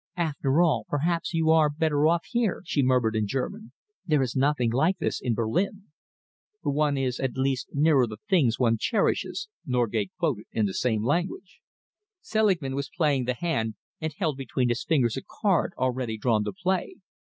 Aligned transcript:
"After 0.17 0.63
all, 0.63 0.87
perhaps 0.89 1.31
you 1.35 1.51
are 1.51 1.69
better 1.69 2.07
off 2.07 2.25
here," 2.25 2.63
she 2.65 2.81
murmured 2.81 3.15
in 3.15 3.27
German. 3.27 3.71
"There 4.03 4.23
is 4.23 4.35
nothing 4.35 4.71
like 4.71 4.97
this 4.97 5.21
in 5.21 5.35
Berlin." 5.35 5.89
"One 6.63 6.97
is 6.97 7.19
at 7.19 7.35
least 7.37 7.67
nearer 7.73 8.07
the 8.07 8.17
things 8.27 8.57
one 8.57 8.77
cherishes," 8.79 9.47
Norgate 9.63 10.09
quoted 10.17 10.47
in 10.51 10.65
the 10.65 10.73
same 10.73 11.03
language. 11.03 11.59
Selingman 12.19 12.73
was 12.73 12.89
playing 12.89 13.25
the 13.25 13.35
hand 13.35 13.75
and 13.99 14.11
held 14.17 14.37
between 14.37 14.69
his 14.69 14.83
fingers 14.83 15.17
a 15.17 15.21
card 15.21 15.71
already 15.77 16.17
drawn 16.17 16.43
to 16.45 16.51
play. 16.51 16.95